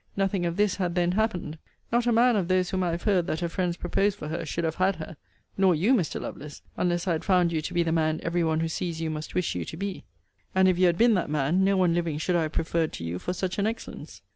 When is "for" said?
4.17-4.29, 13.19-13.31